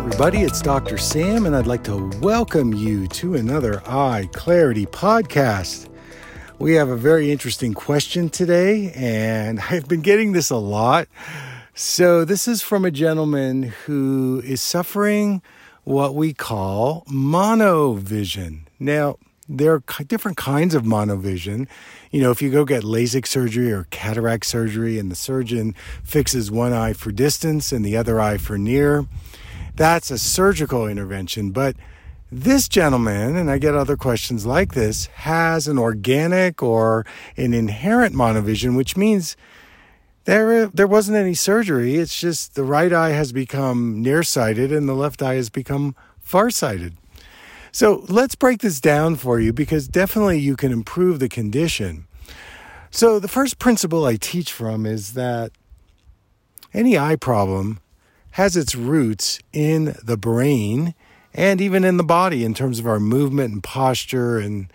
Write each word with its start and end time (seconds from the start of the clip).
Everybody, 0.00 0.38
it's 0.38 0.62
Dr. 0.62 0.96
Sam, 0.96 1.44
and 1.44 1.54
I'd 1.54 1.66
like 1.66 1.84
to 1.84 2.08
welcome 2.20 2.72
you 2.72 3.06
to 3.08 3.34
another 3.34 3.82
Eye 3.86 4.30
Clarity 4.32 4.86
podcast. 4.86 5.90
We 6.58 6.72
have 6.76 6.88
a 6.88 6.96
very 6.96 7.30
interesting 7.30 7.74
question 7.74 8.30
today, 8.30 8.92
and 8.94 9.60
I've 9.70 9.88
been 9.88 10.00
getting 10.00 10.32
this 10.32 10.48
a 10.48 10.56
lot. 10.56 11.06
So, 11.74 12.24
this 12.24 12.48
is 12.48 12.62
from 12.62 12.86
a 12.86 12.90
gentleman 12.90 13.74
who 13.84 14.40
is 14.42 14.62
suffering 14.62 15.42
what 15.84 16.14
we 16.14 16.32
call 16.32 17.04
monovision. 17.06 18.60
Now, 18.78 19.18
there 19.50 19.74
are 19.74 19.82
different 20.04 20.38
kinds 20.38 20.74
of 20.74 20.84
monovision. 20.84 21.68
You 22.10 22.22
know, 22.22 22.30
if 22.30 22.40
you 22.40 22.50
go 22.50 22.64
get 22.64 22.84
LASIK 22.84 23.26
surgery 23.26 23.70
or 23.70 23.86
cataract 23.90 24.46
surgery, 24.46 24.98
and 24.98 25.10
the 25.10 25.16
surgeon 25.16 25.74
fixes 26.02 26.50
one 26.50 26.72
eye 26.72 26.94
for 26.94 27.12
distance 27.12 27.70
and 27.70 27.84
the 27.84 27.98
other 27.98 28.18
eye 28.18 28.38
for 28.38 28.56
near, 28.56 29.04
that's 29.76 30.10
a 30.10 30.18
surgical 30.18 30.86
intervention. 30.86 31.50
But 31.50 31.76
this 32.30 32.68
gentleman, 32.68 33.36
and 33.36 33.50
I 33.50 33.58
get 33.58 33.74
other 33.74 33.96
questions 33.96 34.46
like 34.46 34.74
this, 34.74 35.06
has 35.06 35.66
an 35.66 35.78
organic 35.78 36.62
or 36.62 37.04
an 37.36 37.52
inherent 37.52 38.14
monovision, 38.14 38.76
which 38.76 38.96
means 38.96 39.36
there, 40.24 40.66
there 40.66 40.86
wasn't 40.86 41.16
any 41.16 41.34
surgery. 41.34 41.96
It's 41.96 42.18
just 42.18 42.54
the 42.54 42.64
right 42.64 42.92
eye 42.92 43.10
has 43.10 43.32
become 43.32 44.00
nearsighted 44.00 44.70
and 44.70 44.88
the 44.88 44.94
left 44.94 45.22
eye 45.22 45.34
has 45.34 45.50
become 45.50 45.96
farsighted. 46.20 46.96
So 47.72 48.04
let's 48.08 48.34
break 48.34 48.60
this 48.60 48.80
down 48.80 49.16
for 49.16 49.40
you 49.40 49.52
because 49.52 49.88
definitely 49.88 50.38
you 50.38 50.56
can 50.56 50.72
improve 50.72 51.18
the 51.18 51.28
condition. 51.28 52.06
So, 52.92 53.20
the 53.20 53.28
first 53.28 53.60
principle 53.60 54.04
I 54.04 54.16
teach 54.16 54.52
from 54.52 54.84
is 54.84 55.12
that 55.12 55.52
any 56.74 56.98
eye 56.98 57.14
problem 57.14 57.78
has 58.32 58.56
its 58.56 58.74
roots 58.74 59.38
in 59.52 59.96
the 60.02 60.16
brain 60.16 60.94
and 61.32 61.60
even 61.60 61.84
in 61.84 61.96
the 61.96 62.04
body 62.04 62.44
in 62.44 62.54
terms 62.54 62.78
of 62.78 62.86
our 62.86 63.00
movement 63.00 63.52
and 63.52 63.62
posture 63.62 64.38
and 64.38 64.72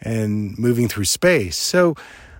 and 0.00 0.58
moving 0.58 0.88
through 0.88 1.06
space. 1.06 1.56
So 1.56 1.94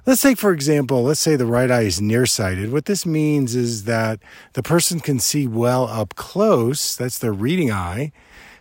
let's 0.04 0.20
say 0.20 0.34
for 0.34 0.52
example, 0.52 1.02
let's 1.04 1.20
say 1.20 1.36
the 1.36 1.46
right 1.46 1.70
eye 1.70 1.82
is 1.82 2.00
nearsighted. 2.00 2.72
What 2.72 2.84
this 2.84 3.06
means 3.06 3.54
is 3.54 3.84
that 3.84 4.20
the 4.52 4.62
person 4.62 5.00
can 5.00 5.18
see 5.18 5.46
well 5.46 5.86
up 5.86 6.14
close, 6.16 6.96
that's 6.96 7.18
their 7.18 7.32
reading 7.32 7.72
eye. 7.72 8.12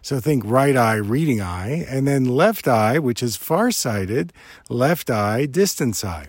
So 0.02 0.20
think 0.20 0.44
right 0.46 0.78
eye, 0.78 0.98
reading 0.98 1.42
eye, 1.42 1.84
and 1.90 2.08
then 2.08 2.26
left 2.26 2.68
eye, 2.68 3.00
which 3.00 3.24
is 3.24 3.36
farsighted, 3.36 4.32
left 4.70 5.10
eye, 5.10 5.48
distance 5.48 6.04
eye. 6.04 6.28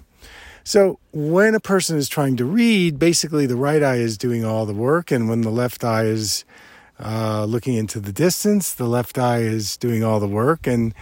So 0.66 0.98
when 1.12 1.54
a 1.54 1.60
person 1.60 1.96
is 1.96 2.08
trying 2.08 2.36
to 2.38 2.44
read, 2.44 2.98
basically 2.98 3.46
the 3.46 3.54
right 3.54 3.84
eye 3.84 3.98
is 3.98 4.18
doing 4.18 4.44
all 4.44 4.66
the 4.66 4.74
work, 4.74 5.12
and 5.12 5.28
when 5.28 5.42
the 5.42 5.50
left 5.50 5.84
eye 5.84 6.06
is 6.06 6.44
uh, 6.98 7.44
looking 7.44 7.74
into 7.74 8.00
the 8.00 8.12
distance, 8.12 8.74
the 8.74 8.88
left 8.88 9.16
eye 9.16 9.42
is 9.42 9.76
doing 9.76 10.02
all 10.02 10.18
the 10.18 10.26
work. 10.26 10.66
And 10.66 10.92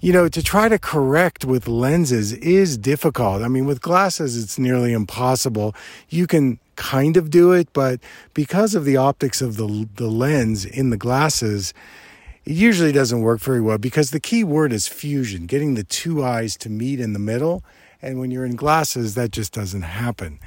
you 0.00 0.12
know, 0.12 0.28
to 0.28 0.42
try 0.42 0.68
to 0.68 0.78
correct 0.78 1.46
with 1.46 1.66
lenses 1.66 2.34
is 2.34 2.76
difficult. 2.76 3.40
I 3.40 3.48
mean, 3.48 3.64
with 3.64 3.80
glasses, 3.80 4.40
it's 4.40 4.58
nearly 4.58 4.92
impossible. 4.92 5.74
You 6.10 6.26
can 6.26 6.58
kind 6.76 7.16
of 7.16 7.30
do 7.30 7.52
it, 7.52 7.72
but 7.72 8.00
because 8.34 8.74
of 8.74 8.84
the 8.84 8.98
optics 8.98 9.40
of 9.40 9.56
the 9.56 9.88
the 9.94 10.08
lens 10.08 10.66
in 10.66 10.90
the 10.90 10.98
glasses, 10.98 11.72
it 12.44 12.52
usually 12.52 12.92
doesn't 12.92 13.22
work 13.22 13.40
very 13.40 13.62
well 13.62 13.78
because 13.78 14.10
the 14.10 14.20
key 14.20 14.44
word 14.44 14.70
is 14.70 14.86
fusion, 14.86 15.46
getting 15.46 15.76
the 15.76 15.84
two 15.84 16.22
eyes 16.22 16.58
to 16.58 16.68
meet 16.68 17.00
in 17.00 17.14
the 17.14 17.18
middle. 17.18 17.64
And 18.00 18.20
when 18.20 18.30
you're 18.30 18.44
in 18.44 18.54
glasses, 18.54 19.14
that 19.16 19.32
just 19.32 19.52
doesn't 19.52 19.82
happen. 19.82 20.38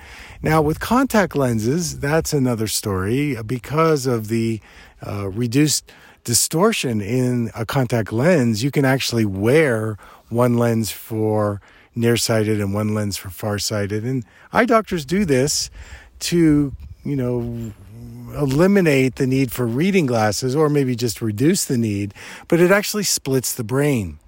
Now, 0.42 0.62
with 0.62 0.80
contact 0.80 1.36
lenses, 1.36 2.00
that's 2.00 2.32
another 2.32 2.68
story 2.68 3.38
because 3.46 4.06
of 4.06 4.30
the 4.30 4.62
uh, 5.06 5.30
reduced 5.30 5.92
distortion 6.24 7.02
in 7.02 7.52
a 7.56 7.66
contact 7.66 8.14
lens. 8.14 8.64
You 8.64 8.72
can 8.72 8.86
actually 8.86 9.26
wear 9.26 9.98
one 10.30 10.58
lens 10.58 10.92
for 10.92 11.62
nearsighted 11.94 12.62
and 12.62 12.74
one 12.74 12.94
lens 12.94 13.18
for 13.18 13.30
farsighted. 13.30 14.06
And 14.06 14.24
eye 14.54 14.66
doctors 14.66 15.06
do 15.06 15.26
this 15.26 15.70
to, 16.20 16.74
you 17.04 17.16
know, 17.16 17.74
eliminate 18.34 19.16
the 19.16 19.28
need 19.28 19.52
for 19.52 19.68
reading 19.68 20.06
glasses 20.06 20.56
or 20.56 20.70
maybe 20.70 20.96
just 20.96 21.22
reduce 21.22 21.66
the 21.66 21.78
need, 21.78 22.14
but 22.48 22.62
it 22.62 22.72
actually 22.72 23.04
splits 23.04 23.54
the 23.54 23.64
brain. 23.64 24.20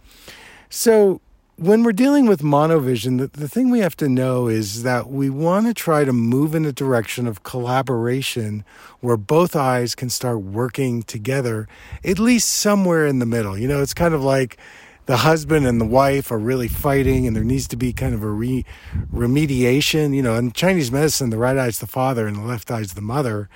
So, 0.70 1.22
when 1.58 1.84
we're 1.84 1.94
dealing 1.94 2.26
with 2.26 2.42
monovision, 2.42 3.20
the, 3.20 3.28
the 3.28 3.48
thing 3.48 3.70
we 3.70 3.80
have 3.80 3.96
to 3.98 4.10
know 4.10 4.48
is 4.48 4.84
that 4.84 5.10
we 5.10 5.30
want 5.30 5.68
to 5.68 5.74
try 5.74 6.04
to 6.04 6.12
move 6.12 6.56
in 6.56 6.66
a 6.66 6.72
direction 6.72 7.28
of 7.28 7.44
collaboration 7.44 8.66
where 9.02 9.18
both 9.18 9.56
eyes 9.56 9.94
can 9.94 10.10
start 10.10 10.42
working 10.42 11.04
together, 11.04 11.68
at 12.04 12.18
least 12.18 12.50
somewhere 12.50 13.06
in 13.06 13.20
the 13.20 13.26
middle. 13.26 13.58
You 13.58 13.68
know, 13.68 13.82
it's 13.82 13.94
kind 13.94 14.16
of 14.16 14.24
like 14.24 14.58
the 15.06 15.18
husband 15.18 15.68
and 15.68 15.80
the 15.80 15.86
wife 15.86 16.32
are 16.32 16.40
really 16.40 16.68
fighting 16.68 17.28
and 17.28 17.36
there 17.36 17.44
needs 17.44 17.68
to 17.68 17.78
be 17.78 17.94
kind 17.94 18.16
of 18.16 18.24
a 18.24 18.30
re- 18.30 18.66
remediation. 19.14 20.16
You 20.16 20.24
know, 20.24 20.36
in 20.36 20.54
Chinese 20.54 20.92
medicine, 20.92 21.30
the 21.30 21.38
right 21.38 21.58
eye 21.58 21.68
is 21.68 21.80
the 21.80 21.88
father 21.88 22.26
and 22.26 22.36
the 22.36 22.42
left 22.42 22.72
eye 22.72 22.82
is 22.82 22.96
the 22.96 23.02
mother 23.02 23.48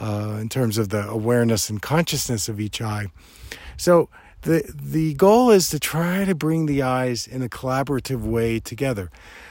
uh, 0.00 0.38
in 0.40 0.48
terms 0.48 0.78
of 0.78 0.88
the 0.88 1.08
awareness 1.08 1.70
and 1.70 1.80
consciousness 1.80 2.48
of 2.48 2.60
each 2.60 2.82
eye. 2.82 3.06
So, 3.76 4.08
the 4.42 4.72
the 4.74 5.14
goal 5.14 5.50
is 5.50 5.68
to 5.70 5.78
try 5.78 6.24
to 6.24 6.34
bring 6.34 6.66
the 6.66 6.82
eyes 6.82 7.26
in 7.26 7.42
a 7.42 7.48
collaborative 7.48 8.22
way 8.22 8.60
together. 8.60 9.10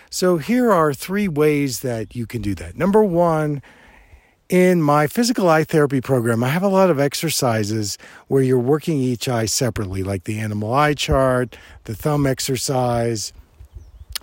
So 0.09 0.37
here 0.37 0.71
are 0.71 0.93
three 0.93 1.27
ways 1.27 1.81
that 1.81 2.15
you 2.15 2.25
can 2.25 2.41
do 2.41 2.55
that. 2.55 2.77
Number 2.77 3.03
1, 3.03 3.61
in 4.47 4.81
my 4.81 5.07
physical 5.07 5.49
eye 5.49 5.63
therapy 5.63 5.99
program, 5.99 6.43
I 6.43 6.49
have 6.49 6.63
a 6.63 6.69
lot 6.69 6.89
of 6.89 6.99
exercises 6.99 7.97
where 8.27 8.41
you're 8.41 8.59
working 8.59 8.97
each 8.97 9.27
eye 9.27 9.45
separately, 9.45 10.03
like 10.03 10.25
the 10.25 10.39
animal 10.39 10.73
eye 10.73 10.93
chart, 10.93 11.57
the 11.85 11.95
thumb 11.95 12.25
exercise, 12.25 13.33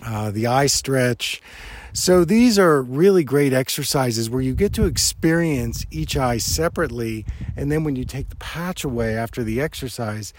uh, 0.03 0.31
the 0.31 0.47
eye 0.47 0.67
stretch. 0.67 1.41
So 1.95 2.25
these 2.25 2.57
are 2.57 2.81
really 2.81 3.23
great 3.23 3.53
exercises 3.53 4.27
where 4.27 4.41
you 4.41 4.55
get 4.55 4.73
to 4.73 4.85
experience 4.85 5.85
each 5.91 6.17
eye 6.17 6.39
separately. 6.39 7.23
And 7.55 7.71
then 7.71 7.83
when 7.83 7.95
you 7.95 8.03
take 8.03 8.29
the 8.29 8.35
patch 8.37 8.83
away 8.83 9.15
after 9.15 9.43
the 9.43 9.61
exercise, 9.61 10.33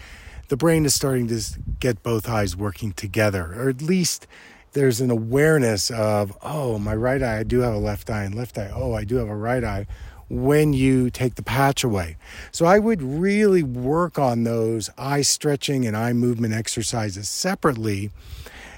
the 0.49 0.57
brain 0.57 0.83
is 0.83 0.93
starting 0.93 1.27
to 1.29 1.41
get 1.79 2.03
both 2.03 2.27
eyes 2.27 2.57
working 2.57 2.91
together, 2.91 3.53
or 3.55 3.69
at 3.69 3.81
least 3.81 4.27
there's 4.73 4.99
an 4.99 5.09
awareness 5.09 5.89
of, 5.91 6.37
oh, 6.41 6.77
my 6.77 6.93
right 6.93 7.23
eye, 7.23 7.39
I 7.39 7.43
do 7.43 7.61
have 7.61 7.73
a 7.73 7.79
left 7.79 8.09
eye, 8.09 8.23
and 8.23 8.35
left 8.35 8.57
eye, 8.57 8.71
oh, 8.75 8.93
I 8.93 9.05
do 9.05 9.15
have 9.15 9.29
a 9.29 9.35
right 9.35 9.63
eye 9.63 9.87
when 10.27 10.73
you 10.73 11.09
take 11.09 11.35
the 11.35 11.43
patch 11.43 11.85
away. 11.85 12.17
So 12.51 12.65
I 12.65 12.79
would 12.79 13.01
really 13.01 13.63
work 13.63 14.19
on 14.19 14.43
those 14.43 14.89
eye 14.97 15.21
stretching 15.21 15.87
and 15.87 15.95
eye 15.95 16.13
movement 16.13 16.53
exercises 16.53 17.29
separately. 17.29 18.11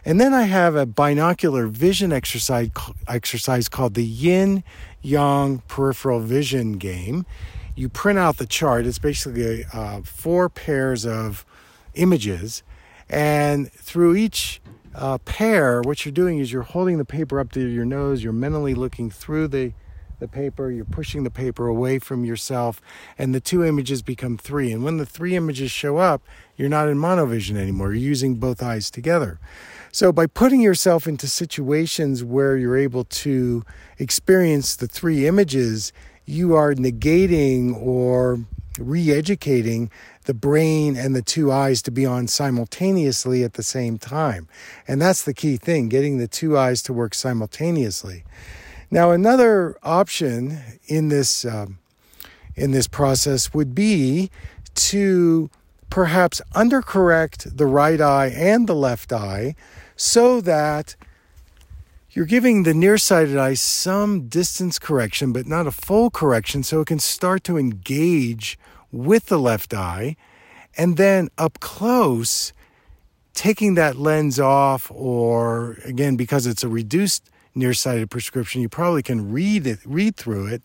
And 0.07 0.21
then 0.21 0.33
I 0.33 0.43
have 0.43 0.77
a 0.77 0.85
binocular 0.85 1.67
vision 1.67 2.13
exercise 2.13 2.69
exercise 3.09 3.67
called 3.67 3.93
the 3.93 4.05
yin 4.05 4.63
yang 5.01 5.59
peripheral 5.67 6.21
vision 6.21 6.77
game. 6.77 7.25
You 7.75 7.89
print 7.89 8.17
out 8.17 8.37
the 8.37 8.45
chart. 8.45 8.85
It's 8.85 8.99
basically 8.99 9.65
uh, 9.73 10.03
four 10.03 10.47
pairs 10.47 11.05
of 11.05 11.45
images. 11.93 12.63
And 13.09 13.69
through 13.73 14.15
each 14.15 14.61
uh, 14.95 15.17
pair, 15.25 15.81
what 15.81 16.05
you're 16.05 16.13
doing 16.13 16.39
is 16.39 16.53
you're 16.53 16.61
holding 16.61 16.99
the 16.99 17.05
paper 17.05 17.37
up 17.37 17.51
to 17.51 17.67
your 17.67 17.83
nose, 17.83 18.23
you're 18.23 18.31
mentally 18.31 18.75
looking 18.75 19.09
through 19.11 19.49
the, 19.49 19.73
the 20.19 20.27
paper, 20.27 20.71
you're 20.71 20.85
pushing 20.85 21.23
the 21.23 21.29
paper 21.29 21.67
away 21.67 21.99
from 21.99 22.25
yourself, 22.25 22.81
and 23.17 23.35
the 23.35 23.39
two 23.39 23.63
images 23.63 24.01
become 24.01 24.37
three. 24.37 24.71
And 24.71 24.83
when 24.83 24.97
the 24.97 25.05
three 25.05 25.35
images 25.35 25.71
show 25.71 25.97
up, 25.97 26.21
you're 26.55 26.69
not 26.69 26.89
in 26.89 26.97
monovision 26.97 27.55
anymore, 27.55 27.93
you're 27.93 28.09
using 28.09 28.35
both 28.35 28.63
eyes 28.63 28.89
together. 28.89 29.39
So, 29.91 30.11
by 30.11 30.27
putting 30.27 30.61
yourself 30.61 31.07
into 31.07 31.27
situations 31.27 32.23
where 32.23 32.57
you're 32.57 32.77
able 32.77 33.05
to 33.05 33.63
experience 33.97 34.75
the 34.75 34.87
three 34.87 35.27
images, 35.27 35.93
you 36.25 36.55
are 36.55 36.73
negating 36.73 37.75
or 37.75 38.39
re 38.77 39.11
educating 39.11 39.89
the 40.25 40.33
brain 40.33 40.95
and 40.95 41.15
the 41.15 41.21
two 41.21 41.51
eyes 41.51 41.81
to 41.83 41.91
be 41.91 42.05
on 42.05 42.27
simultaneously 42.27 43.43
at 43.43 43.53
the 43.53 43.63
same 43.63 43.97
time. 43.97 44.47
And 44.87 45.01
that's 45.01 45.23
the 45.23 45.33
key 45.33 45.57
thing 45.57 45.89
getting 45.89 46.17
the 46.17 46.27
two 46.27 46.57
eyes 46.57 46.81
to 46.83 46.93
work 46.93 47.15
simultaneously. 47.15 48.23
Now, 48.89 49.11
another 49.11 49.77
option 49.83 50.59
in 50.87 51.09
this, 51.09 51.43
um, 51.43 51.79
in 52.55 52.71
this 52.71 52.87
process 52.87 53.53
would 53.53 53.75
be 53.75 54.31
to 54.75 55.49
perhaps 55.89 56.41
undercorrect 56.53 57.57
the 57.57 57.65
right 57.65 57.99
eye 57.99 58.27
and 58.27 58.67
the 58.67 58.75
left 58.75 59.11
eye 59.11 59.55
so 59.95 60.39
that 60.41 60.95
you're 62.11 62.25
giving 62.25 62.63
the 62.63 62.73
nearsighted 62.73 63.37
eye 63.37 63.55
some 63.55 64.27
distance 64.27 64.79
correction, 64.79 65.33
but 65.33 65.45
not 65.45 65.67
a 65.67 65.71
full 65.71 66.09
correction, 66.09 66.63
so 66.63 66.81
it 66.81 66.87
can 66.87 66.99
start 66.99 67.43
to 67.43 67.57
engage 67.57 68.57
with 68.91 69.25
the 69.25 69.37
left 69.37 69.73
eye. 69.73 70.15
And 70.77 70.95
then 70.95 71.29
up 71.37 71.59
close, 71.59 72.53
taking 73.33 73.75
that 73.75 73.97
lens 73.97 74.39
off, 74.39 74.89
or 74.91 75.73
again, 75.83 76.15
because 76.15 76.47
it's 76.47 76.63
a 76.63 76.69
reduced 76.69 77.29
nearsighted 77.57 78.09
prescription, 78.09 78.61
you 78.61 78.69
probably 78.69 79.03
can 79.03 79.31
read 79.31 79.67
it, 79.67 79.79
read 79.85 80.15
through 80.15 80.47
it, 80.47 80.61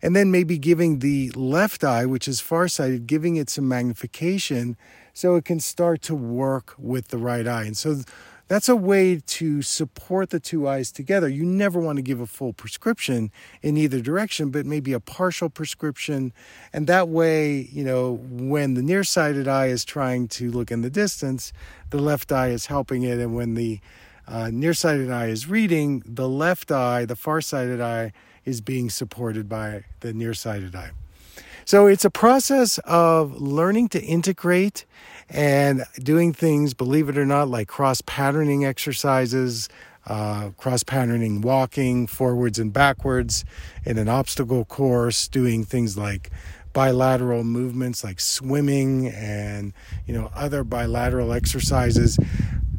and 0.00 0.14
then 0.14 0.30
maybe 0.30 0.58
giving 0.58 1.00
the 1.00 1.30
left 1.30 1.84
eye, 1.84 2.06
which 2.06 2.28
is 2.28 2.40
farsighted, 2.40 3.06
giving 3.06 3.36
it 3.36 3.50
some 3.50 3.68
magnification 3.68 4.76
so 5.12 5.34
it 5.34 5.44
can 5.44 5.60
start 5.60 6.02
to 6.02 6.14
work 6.14 6.74
with 6.78 7.08
the 7.08 7.18
right 7.18 7.46
eye. 7.46 7.64
And 7.64 7.76
so 7.76 8.02
that's 8.48 8.68
a 8.68 8.76
way 8.76 9.20
to 9.26 9.60
support 9.60 10.30
the 10.30 10.38
two 10.38 10.68
eyes 10.68 10.92
together. 10.92 11.28
You 11.28 11.44
never 11.44 11.80
want 11.80 11.96
to 11.96 12.02
give 12.02 12.20
a 12.20 12.26
full 12.26 12.52
prescription 12.52 13.32
in 13.60 13.76
either 13.76 14.00
direction, 14.00 14.50
but 14.50 14.64
maybe 14.64 14.92
a 14.92 15.00
partial 15.00 15.50
prescription. 15.50 16.32
And 16.72 16.86
that 16.86 17.08
way, 17.08 17.68
you 17.72 17.82
know, 17.82 18.20
when 18.22 18.74
the 18.74 18.82
nearsighted 18.82 19.48
eye 19.48 19.66
is 19.66 19.84
trying 19.84 20.28
to 20.28 20.50
look 20.50 20.70
in 20.70 20.82
the 20.82 20.90
distance, 20.90 21.52
the 21.90 21.98
left 21.98 22.30
eye 22.30 22.50
is 22.50 22.66
helping 22.66 23.02
it. 23.02 23.18
And 23.18 23.34
when 23.34 23.54
the 23.54 23.80
uh, 24.28 24.50
nearsighted 24.52 25.10
eye 25.10 25.26
is 25.26 25.48
reading, 25.48 26.02
the 26.06 26.28
left 26.28 26.72
eye, 26.72 27.04
the 27.04 27.16
far-sighted 27.16 27.80
eye, 27.80 28.12
is 28.44 28.60
being 28.60 28.90
supported 28.90 29.48
by 29.48 29.84
the 30.00 30.12
nearsighted 30.12 30.74
eye. 30.74 30.90
So 31.64 31.86
it's 31.86 32.04
a 32.04 32.10
process 32.10 32.78
of 32.84 33.40
learning 33.40 33.88
to 33.88 34.00
integrate 34.00 34.84
and 35.28 35.84
doing 35.98 36.32
things, 36.32 36.74
believe 36.74 37.08
it 37.08 37.18
or 37.18 37.26
not, 37.26 37.48
like 37.48 37.66
cross 37.66 38.00
patterning 38.02 38.64
exercises, 38.64 39.68
uh, 40.06 40.50
cross 40.56 40.84
patterning 40.84 41.40
walking 41.40 42.06
forwards 42.06 42.60
and 42.60 42.72
backwards 42.72 43.44
in 43.84 43.98
an 43.98 44.08
obstacle 44.08 44.64
course, 44.64 45.26
doing 45.26 45.64
things 45.64 45.98
like 45.98 46.30
bilateral 46.72 47.42
movements 47.42 48.04
like 48.04 48.20
swimming 48.20 49.08
and 49.08 49.72
you 50.06 50.12
know 50.12 50.30
other 50.34 50.62
bilateral 50.62 51.32
exercises 51.32 52.18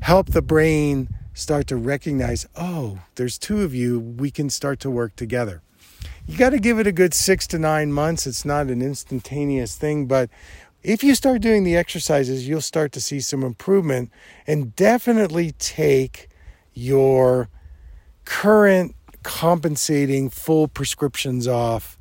help 0.01 0.27
the 0.27 0.41
brain 0.41 1.09
start 1.37 1.67
to 1.67 1.75
recognize 1.75 2.47
oh 2.55 2.99
there's 3.15 3.37
two 3.37 3.61
of 3.61 3.73
you 3.73 3.99
we 3.99 4.31
can 4.31 4.49
start 4.49 4.79
to 4.79 4.89
work 4.89 5.15
together 5.15 5.61
you 6.25 6.37
got 6.37 6.49
to 6.49 6.59
give 6.59 6.79
it 6.79 6.87
a 6.87 6.91
good 6.91 7.13
six 7.13 7.47
to 7.47 7.59
nine 7.59 7.91
months 7.91 8.27
it's 8.27 8.43
not 8.43 8.67
an 8.67 8.81
instantaneous 8.81 9.75
thing 9.75 10.05
but 10.05 10.29
if 10.83 11.03
you 11.03 11.15
start 11.15 11.41
doing 11.41 11.65
the 11.65 11.75
exercises, 11.75 12.47
you'll 12.47 12.61
start 12.61 12.93
to 12.93 13.01
see 13.01 13.19
some 13.19 13.43
improvement 13.43 14.09
and 14.45 14.75
definitely 14.75 15.51
take 15.59 16.29
your 16.73 17.49
current 18.23 18.95
compensating 19.23 20.29
full 20.29 20.67
prescriptions 20.67 21.45
off 21.45 21.97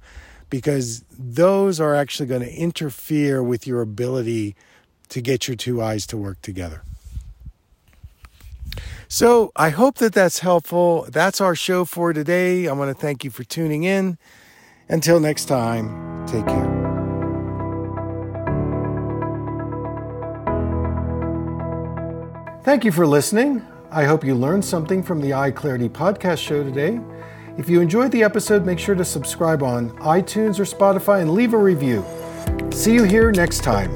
because 0.50 1.04
those 1.10 1.80
are 1.80 1.96
actually 1.96 2.26
going 2.26 2.42
to 2.42 2.54
interfere 2.54 3.42
with 3.42 3.66
your 3.66 3.80
ability 3.80 4.54
to 5.08 5.20
get 5.20 5.48
your 5.48 5.56
two 5.56 5.82
eyes 5.82 6.06
to 6.06 6.16
work 6.16 6.40
together. 6.40 6.82
So 9.08 9.52
I 9.56 9.70
hope 9.70 9.96
that 9.98 10.12
that's 10.12 10.40
helpful. 10.40 11.06
That's 11.08 11.40
our 11.40 11.54
show 11.54 11.84
for 11.84 12.12
today. 12.12 12.68
I 12.68 12.72
want 12.72 12.94
to 12.94 13.00
thank 13.00 13.24
you 13.24 13.30
for 13.30 13.44
tuning 13.44 13.84
in. 13.84 14.18
Until 14.88 15.20
next 15.20 15.46
time, 15.46 16.26
take 16.26 16.46
care. 16.46 16.86
Thank 22.64 22.84
you 22.84 22.90
for 22.90 23.06
listening. 23.06 23.64
I 23.92 24.04
hope 24.04 24.24
you 24.24 24.34
learned 24.34 24.64
something 24.64 25.02
from 25.02 25.20
the 25.20 25.32
Eye 25.34 25.52
Clarity 25.52 25.88
podcast 25.88 26.38
show 26.38 26.64
today. 26.64 27.00
If 27.56 27.68
you 27.68 27.80
enjoyed 27.80 28.10
the 28.10 28.24
episode, 28.24 28.66
make 28.66 28.78
sure 28.78 28.94
to 28.94 29.04
subscribe 29.04 29.62
on 29.62 29.90
iTunes 29.98 30.58
or 30.58 30.64
Spotify 30.64 31.22
and 31.22 31.32
leave 31.32 31.54
a 31.54 31.58
review. 31.58 32.04
See 32.72 32.92
you 32.92 33.04
here 33.04 33.30
next 33.30 33.62
time. 33.62 33.94